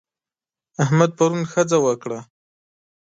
احمد 0.83 1.09
پرون 1.17 1.41
ښځه 1.51 1.77
وکړه. 1.85 2.19